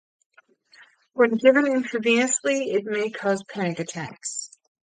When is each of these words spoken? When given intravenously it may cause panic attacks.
When 1.13 1.37
given 1.37 1.65
intravenously 1.65 2.73
it 2.73 2.85
may 2.85 3.11
cause 3.11 3.43
panic 3.43 3.77
attacks. 3.77 4.49